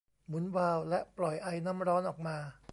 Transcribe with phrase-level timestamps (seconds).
[0.27, 2.35] หมุนวาล์วและปล่อยไอน้ำร้อนออกมา